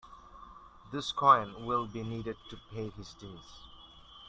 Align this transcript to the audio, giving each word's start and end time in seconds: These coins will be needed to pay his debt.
These 0.91 1.11
coins 1.11 1.57
will 1.59 1.85
be 1.85 2.01
needed 2.01 2.35
to 2.49 2.57
pay 2.71 2.89
his 2.89 3.13
debt. 3.13 3.37